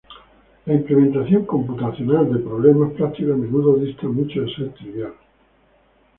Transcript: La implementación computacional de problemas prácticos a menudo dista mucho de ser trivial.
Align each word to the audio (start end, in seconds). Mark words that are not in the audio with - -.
La 0.65 0.73
implementación 0.73 1.45
computacional 1.45 2.33
de 2.33 2.39
problemas 2.39 2.91
prácticos 2.93 3.35
a 3.35 3.37
menudo 3.37 3.75
dista 3.77 4.07
mucho 4.07 4.41
de 4.41 4.55
ser 4.55 4.73
trivial. 4.73 5.13